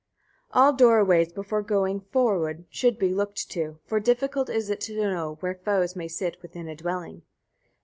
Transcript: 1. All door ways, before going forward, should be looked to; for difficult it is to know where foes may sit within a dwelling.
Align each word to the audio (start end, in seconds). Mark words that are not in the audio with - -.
1. 0.53 0.57
All 0.63 0.73
door 0.73 1.05
ways, 1.05 1.31
before 1.31 1.61
going 1.61 1.99
forward, 1.99 2.65
should 2.71 2.97
be 2.97 3.13
looked 3.13 3.51
to; 3.51 3.77
for 3.85 3.99
difficult 3.99 4.49
it 4.49 4.55
is 4.55 4.75
to 4.79 4.97
know 4.97 5.35
where 5.41 5.53
foes 5.63 5.95
may 5.95 6.07
sit 6.07 6.37
within 6.41 6.67
a 6.67 6.75
dwelling. 6.75 7.21